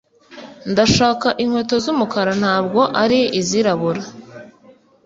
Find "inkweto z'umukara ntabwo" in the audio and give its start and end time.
1.43-2.81